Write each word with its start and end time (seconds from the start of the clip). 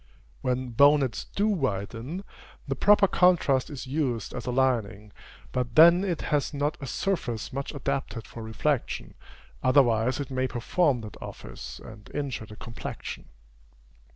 When 0.41 0.69
bonnets 0.69 1.25
do 1.35 1.47
widen, 1.47 2.23
the 2.67 2.73
proper 2.75 3.07
contrast 3.07 3.69
is 3.69 3.85
used 3.85 4.33
as 4.33 4.47
a 4.47 4.51
lining; 4.51 5.11
but 5.51 5.75
then 5.75 6.03
it 6.03 6.23
has 6.33 6.55
not 6.55 6.75
a 6.81 6.87
surface 6.87 7.53
much 7.53 7.71
adapted 7.71 8.25
for 8.25 8.41
reflection, 8.41 9.13
otherwise 9.61 10.19
it 10.19 10.31
may 10.31 10.47
perform 10.47 11.01
that 11.01 11.21
office, 11.21 11.79
and 11.85 12.09
injure 12.15 12.47
the 12.47 12.55
complexion. 12.55 13.25